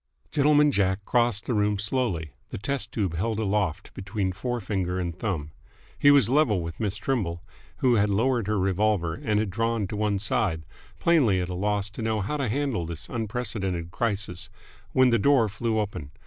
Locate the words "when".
14.91-15.11